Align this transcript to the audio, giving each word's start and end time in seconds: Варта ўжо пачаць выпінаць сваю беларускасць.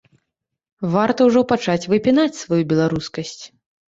Варта 0.93 1.27
ўжо 1.27 1.43
пачаць 1.51 1.85
выпінаць 1.93 2.39
сваю 2.39 2.61
беларускасць. 2.71 3.43